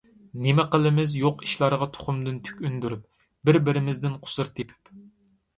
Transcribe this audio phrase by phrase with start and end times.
[0.43, 3.05] نېمە قىلىمىز يوق ئىشلارغا تۇخۇمدىن تۈك ئۈندۈرۈپ،
[3.51, 4.91] بىر-بىرىمىزدىن قۇسۇر تېپىپ؟